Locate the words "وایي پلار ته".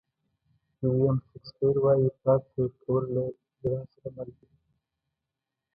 1.83-2.57